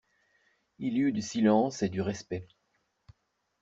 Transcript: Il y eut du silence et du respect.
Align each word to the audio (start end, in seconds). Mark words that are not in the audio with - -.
Il 0.79 0.97
y 0.97 1.01
eut 1.01 1.11
du 1.11 1.21
silence 1.21 1.83
et 1.83 1.89
du 1.89 2.01
respect. 2.01 2.47